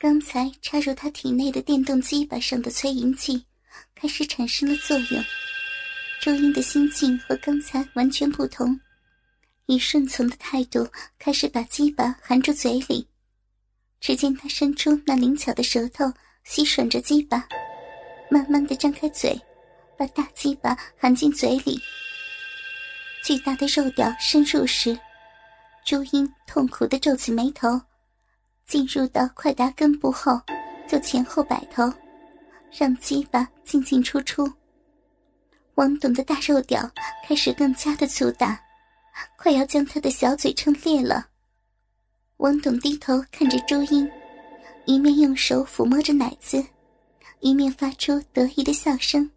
[0.00, 3.44] 刚才插入他体内的电动鸡巴上的催淫剂
[3.94, 5.22] 开始产生了作用。
[6.22, 8.80] 周英的心境和刚才完全不同，
[9.66, 13.06] 以顺从的态度开始把鸡巴含住嘴里。
[14.00, 16.10] 只见他伸出那灵巧的舌头，
[16.44, 17.46] 吸吮着鸡巴，
[18.30, 19.38] 慢慢的张开嘴，
[19.98, 21.78] 把大鸡巴含进嘴里。
[23.22, 24.98] 巨大的肉屌深入时，
[25.84, 27.78] 朱茵痛苦的皱起眉头，
[28.70, 30.40] 进入到快达根部后，
[30.86, 31.92] 就前后摆头，
[32.70, 34.48] 让鸡巴进进出出。
[35.74, 36.88] 王董的大肉屌
[37.26, 38.62] 开始更加的粗大，
[39.36, 41.26] 快要将他的小嘴撑裂了。
[42.36, 44.08] 王董低头看着朱茵，
[44.84, 46.64] 一面用手抚摸着奶子，
[47.40, 49.28] 一面发出得意的笑声。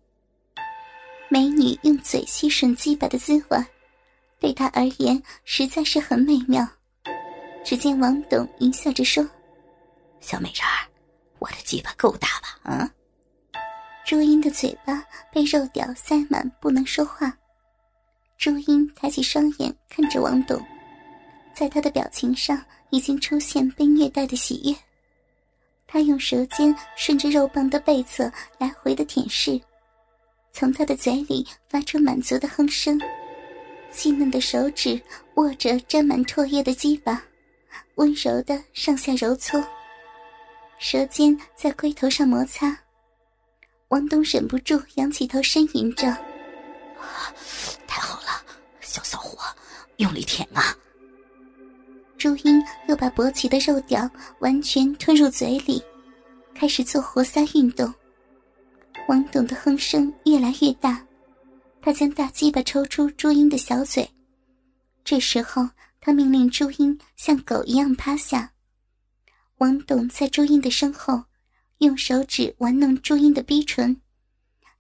[1.28, 3.66] 美女用嘴吸吮鸡巴的滋味，
[4.40, 6.68] 对他而言实在是很美妙。
[7.64, 9.28] 只见王董淫笑着说
[10.20, 10.88] ：“小美人儿，
[11.40, 12.60] 我的鸡巴够大吧？
[12.64, 12.90] 嗯。”
[14.06, 17.36] 朱茵的嘴巴被肉屌塞满，不能说话。
[18.38, 20.62] 朱茵抬起双眼看着王董，
[21.54, 24.76] 在他的表情上已经出现被虐待的喜悦。
[25.88, 29.62] 他用舌尖顺着肉棒的背侧来回的舔舐，
[30.52, 33.00] 从他的嘴里发出满足的哼声。
[33.90, 35.02] 细嫩的手指
[35.36, 37.24] 握着沾满唾液的鸡巴，
[37.96, 39.64] 温柔的上下揉搓，
[40.80, 42.78] 舌尖在龟头上摩擦。
[43.90, 46.18] 王东忍不住仰起头呻吟着
[47.86, 48.44] ：“太好了，
[48.82, 49.38] 小骚货，
[49.98, 50.76] 用力舔啊！”
[52.18, 55.84] 朱茵又把勃起的肉屌完全吞入嘴里，
[56.56, 57.94] 开始做活塞运动。
[59.08, 61.06] 王董的哼声越来越大，
[61.82, 64.10] 他将大鸡巴抽出朱茵的小嘴。
[65.04, 65.68] 这时候，
[66.06, 68.52] 他命令朱茵像狗一样趴下。
[69.60, 71.24] 王董在朱茵的身后。
[71.80, 74.00] 用手指玩弄朱茵的逼唇，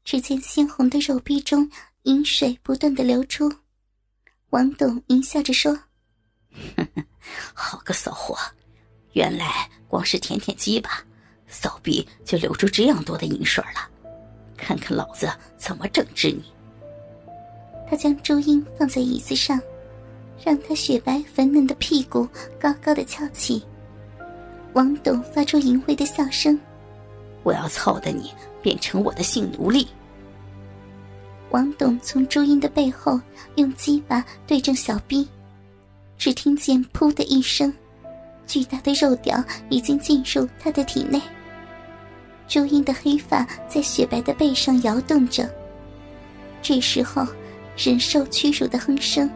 [0.05, 1.69] 只见鲜红的肉壁中
[2.03, 3.51] 饮水不断的流出。
[4.51, 5.77] 王董淫笑着说
[7.53, 8.37] ：“好个骚货，
[9.13, 11.03] 原来光是舔舔鸡巴，
[11.47, 13.89] 骚逼就流出这样多的饮水了。
[14.55, 16.45] 看看老子怎么整治你！”
[17.89, 19.59] 他将朱茵放在椅子上，
[20.41, 22.27] 让他雪白粉嫩的屁股
[22.59, 23.61] 高高的翘起。
[24.73, 26.59] 王董发出淫秽的笑声。
[27.43, 29.87] 我要操的你变成我的性奴隶！
[31.51, 33.19] 王董从朱茵的背后
[33.55, 35.27] 用鸡巴对正小逼，
[36.17, 37.71] 只听见“噗”的一声，
[38.47, 41.21] 巨大的肉屌已经进入他的体内。
[42.47, 45.47] 朱茵的黑发在雪白的背上摇动着。
[46.61, 47.27] 这时候，
[47.77, 49.29] 忍受屈辱的哼声，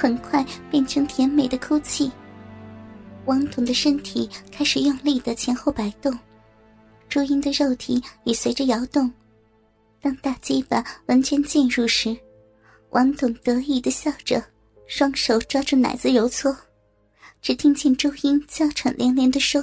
[0.00, 2.08] 很快变成甜美的哭泣。
[3.24, 6.16] 王董的身体开始用力的前后摆动。
[7.08, 9.12] 朱茵的肉体也随着摇动。
[10.00, 12.16] 当大鸡巴完全进入时，
[12.90, 14.40] 王董得意的笑着，
[14.86, 16.56] 双手抓住奶子揉搓。
[17.42, 19.60] 只听见朱茵娇喘连连的说：“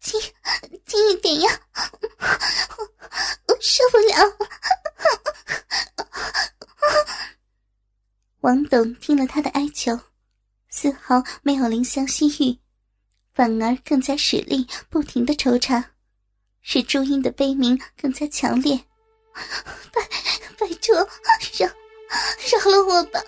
[0.00, 0.20] 轻
[0.86, 1.60] 轻一点呀，
[3.48, 4.14] 我受不了。”
[8.44, 9.98] 王董听了他的哀求，
[10.68, 12.58] 丝毫没有怜香惜玉。
[13.32, 15.82] 反而更加使力，不停的抽插，
[16.60, 18.78] 使朱茵的悲鸣更加强烈。
[19.94, 20.02] 拜
[20.58, 20.94] 拜托，
[21.58, 21.66] 饶
[22.52, 23.18] 饶了我吧，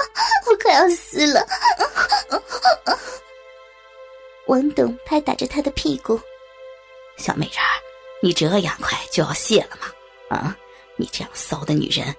[0.50, 1.46] 我快要死了！
[4.48, 6.20] 王董拍打着他的屁股
[7.16, 7.80] ：“小美人儿，
[8.22, 9.86] 你这样快就要谢了吗？
[10.28, 10.54] 啊，
[10.96, 12.14] 你这样骚的女人，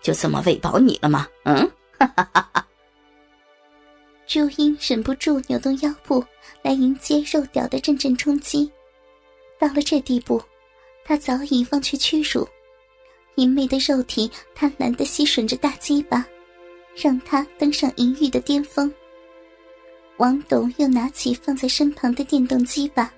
[0.00, 1.28] 就这么喂饱你了吗？
[1.44, 2.66] 嗯，哈哈哈哈。”
[4.26, 6.24] 朱茵忍不住扭动腰部
[6.62, 8.70] 来迎接肉屌的阵阵冲击，
[9.58, 10.42] 到了这地步，
[11.04, 12.46] 她早已忘却屈辱，
[13.36, 16.26] 淫媚的肉体贪婪的吸吮着大鸡巴，
[16.94, 18.92] 让她登上淫欲的巅峰。
[20.18, 23.10] 王董又拿起放在身旁的电动鸡巴，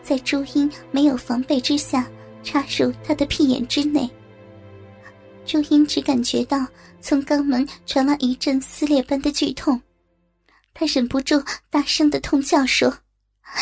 [0.00, 2.08] 在朱茵没有防备之下
[2.42, 4.08] 插入他的屁眼之内。
[5.44, 6.66] 朱茵只感觉到
[7.00, 9.80] 从肛门传来一阵撕裂般的剧痛。
[10.72, 13.52] 她忍不住大声的痛叫说：“啊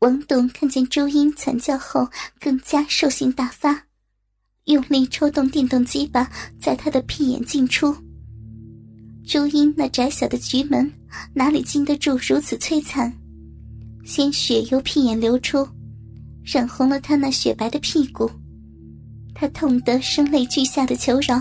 [0.00, 2.08] 王董看见朱茵惨叫后，
[2.40, 3.84] 更加兽性大发，
[4.64, 6.30] 用力抽动电动鸡巴，
[6.60, 7.96] 在他的屁眼进出。
[9.26, 10.92] 朱茵那窄小的局门
[11.34, 13.12] 哪里经得住如此摧残？
[14.04, 15.68] 鲜血由屁眼流出，
[16.46, 18.30] 染红了他那雪白的屁股，
[19.34, 21.36] 他痛得声泪俱下的求饶：“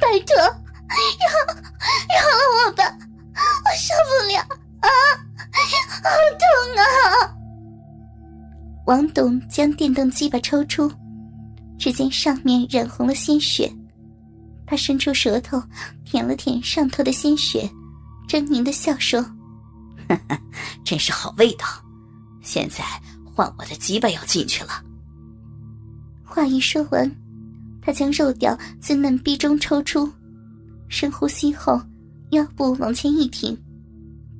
[0.00, 1.28] 拜托，饶
[2.08, 2.84] 饶了我吧，
[3.36, 4.40] 我受不了
[4.80, 4.88] 啊，
[6.02, 6.08] 好
[6.40, 6.46] 痛
[6.78, 7.36] 啊！”
[8.86, 10.90] 王董将电动鸡巴抽出，
[11.78, 13.70] 只见上面染红了鲜血，
[14.66, 15.62] 他伸出舌头
[16.02, 17.68] 舔了舔上头的鲜血，
[18.26, 19.22] 狰狞的笑说
[20.82, 21.66] ：“真是好味道，
[22.42, 22.82] 现在。”
[23.36, 24.82] 换我的鸡巴要进去了。”
[26.24, 27.10] 话一说完，
[27.82, 30.10] 他将肉屌自嫩逼中抽出，
[30.88, 31.78] 深呼吸后，
[32.30, 33.56] 腰部往前一挺，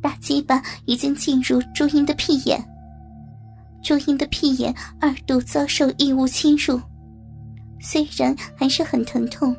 [0.01, 2.63] 大鸡巴已经进入朱茵的屁眼。
[3.85, 6.81] 朱茵的屁眼二度遭受异物侵入，
[7.81, 9.55] 虽然还是很疼痛。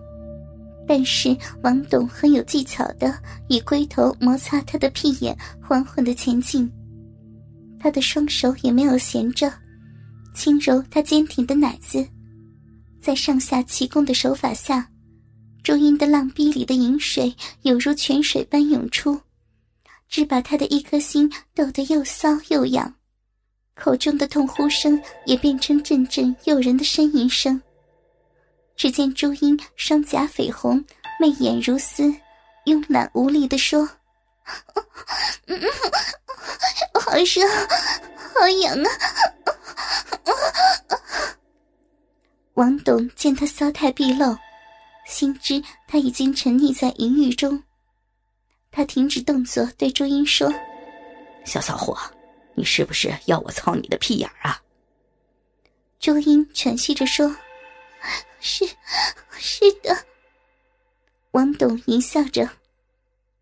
[0.90, 3.14] 但是王董很有技巧的
[3.50, 6.72] 以龟头摩擦他的屁眼，缓缓的前进。
[7.80, 9.52] 他的双手也没有闲着，
[10.36, 12.08] 轻揉他坚挺的奶子，
[13.02, 14.90] 在上下齐攻的手法下，
[15.64, 19.20] 朱茵的浪逼里的饮水犹如泉水般涌出，
[20.08, 22.94] 只把他的一颗心逗得又骚又痒，
[23.76, 27.62] 口中的痛呼声也变成阵阵诱人的呻吟声。
[28.76, 30.84] 只见朱茵双颊绯红，
[31.20, 32.04] 媚眼如丝，
[32.66, 33.90] 慵懒无力地说
[37.08, 37.48] ：“好热，
[38.36, 38.90] 好痒啊！”
[42.56, 44.38] 王董见他骚态毕露，
[45.08, 47.64] 心知他已经沉溺在淫欲中，
[48.72, 50.54] 他停止动作，对朱茵说
[51.46, 51.98] ：“小骚货，
[52.56, 54.62] 你是不是要我操你的屁眼啊？”
[56.00, 57.34] 朱茵喘息着说。
[58.40, 58.64] 是，
[59.40, 59.98] 是的。
[61.32, 62.48] 王董淫笑着。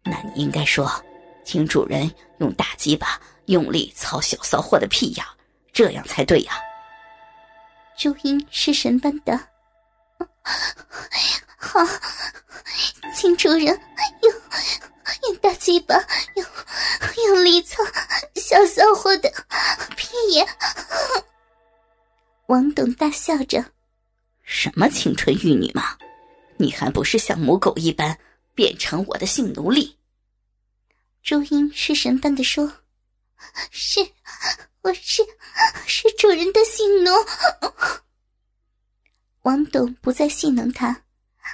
[0.03, 0.87] 那你应该说，
[1.43, 2.09] 请主人
[2.39, 5.25] 用大鸡巴用力操小骚货的屁眼，
[5.73, 6.53] 这样才对呀。
[7.97, 9.39] 朱茵是神般的。
[11.57, 11.79] 好，
[13.15, 14.33] 请主人用
[15.23, 15.95] 用大鸡巴
[16.35, 16.45] 用
[17.27, 17.83] 用力操
[18.35, 19.31] 小骚货的
[19.95, 20.47] 屁眼。
[22.47, 23.63] 王董大笑着。
[24.43, 25.97] 什么青春玉女嘛，
[26.57, 28.15] 你还不是像母狗一般
[28.53, 29.97] 变成我的性奴隶？
[31.23, 32.71] 朱茵失神般的说
[33.71, 33.99] ：“是，
[34.81, 35.23] 我是
[35.85, 37.11] 是主人的性奴。”
[39.43, 41.03] 王董不再戏弄他，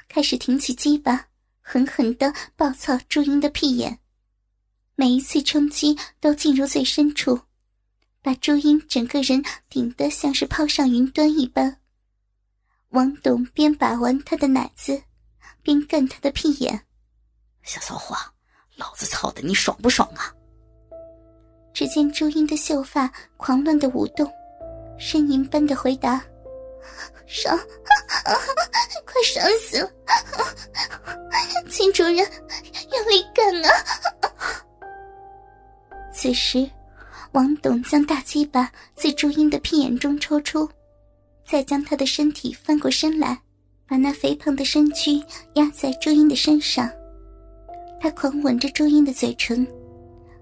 [0.07, 1.28] 开始挺起鸡巴，
[1.60, 4.00] 狠狠的暴操朱茵的屁眼，
[4.95, 7.42] 每一次冲击都进入最深处，
[8.22, 11.81] 把朱茵整个人顶得像是抛上云端一般。
[12.89, 15.04] 王董边把玩他的奶子，
[15.62, 16.86] 边干他的屁眼。
[17.63, 18.16] 小骚货，
[18.75, 20.33] 老子操的你爽不爽啊？
[21.73, 24.29] 只见朱茵的秀发狂乱的舞动，
[25.00, 26.21] 呻吟般的回答
[27.25, 27.57] ：“爽，
[29.06, 29.91] 快爽死了！
[31.69, 33.69] 请主人用力干啊！”
[36.13, 36.69] 此时，
[37.31, 40.69] 王董将大鸡巴自朱茵的屁眼中抽出。
[41.44, 43.38] 再将她的身体翻过身来，
[43.88, 45.21] 把那肥胖的身躯
[45.56, 46.89] 压在朱茵的身上。
[48.00, 49.68] 他狂吻着朱茵的嘴唇，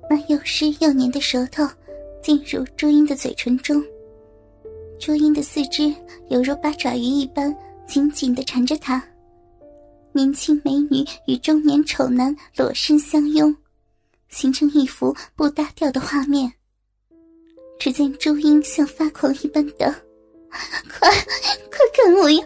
[0.10, 1.68] 那又湿又黏的舌头
[2.22, 3.84] 进入朱茵的嘴唇中。
[5.00, 5.94] 朱茵的四肢
[6.30, 7.56] 犹如八爪鱼一般
[7.88, 9.02] 紧紧地缠着他。
[10.12, 13.56] 年轻美女与中年丑男裸身相拥，
[14.30, 16.52] 形成一幅不搭调的画面。
[17.80, 19.94] 只见朱茵像发狂一般的。
[20.90, 21.10] 快，
[21.70, 22.44] 快干我呀！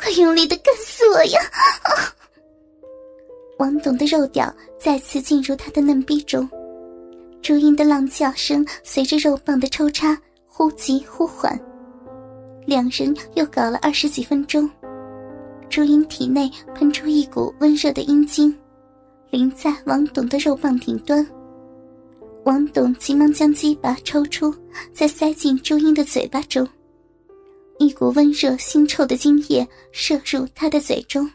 [0.00, 1.40] 快用力的干死我呀！
[3.58, 6.48] 王董的肉屌再次进入他的嫩逼中，
[7.44, 11.60] 朱茵的浪叫声随着肉棒的抽插忽急忽缓。
[12.64, 14.68] 两人又搞了二十几分钟，
[15.68, 18.56] 朱茵体内喷出一股温热的阴茎，
[19.28, 21.26] 淋在王董的肉棒顶端。
[22.46, 24.50] 王董急忙将鸡巴抽出，
[24.94, 26.66] 再塞进朱茵的嘴巴中。
[27.78, 31.30] 一股温热腥臭的精液射入他的嘴中，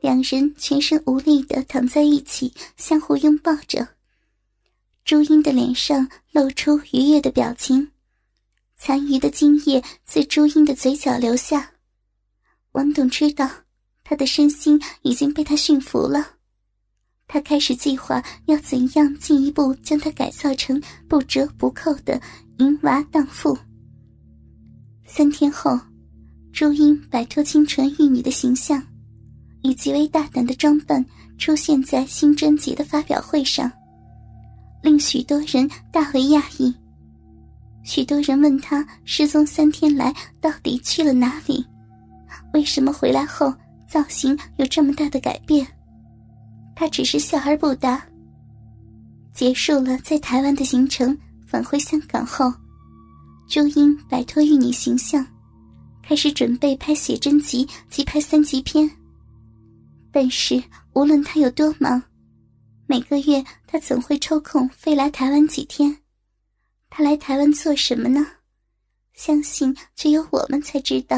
[0.00, 3.86] 两人全身无力的躺在一起，相互拥抱着。
[5.04, 7.90] 朱茵的脸上露出愉悦的表情，
[8.76, 11.72] 残余的精液自朱茵的嘴角流下。
[12.72, 13.50] 王董知道
[14.04, 16.24] 他的身心已经被他驯服了，
[17.26, 22.20] 他开始计划要怎样进一步将他改造成不折不扣的
[22.58, 23.58] 淫娃荡妇。
[25.04, 25.76] 三天后，
[26.52, 28.80] 朱茵摆脱清纯玉女的形象，
[29.62, 31.04] 以极为大胆的装扮
[31.36, 33.70] 出现在新专辑的发表会上，
[34.82, 36.74] 令许多人大为讶异。
[37.82, 41.64] 许多人问他失踪三天来到底去了哪里，
[42.52, 43.52] 为什么回来后
[43.88, 45.66] 造型有这么大的改变？
[46.76, 48.02] 他只是笑而不答。
[49.32, 52.52] 结束了在台湾的行程，返回香港后。
[53.48, 55.26] 朱茵摆脱玉女形象，
[56.02, 58.88] 开始准备拍写真集及拍三级片。
[60.12, 62.00] 但是无论她有多忙，
[62.90, 65.98] 每个月他总会抽空飞来台湾几天？
[66.88, 68.26] 他来台湾做什么呢？
[69.14, 71.16] 相信只有我们才知道。